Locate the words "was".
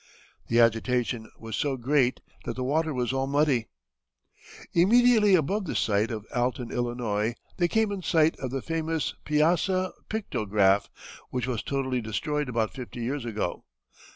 1.37-1.55, 2.91-3.13, 11.45-11.61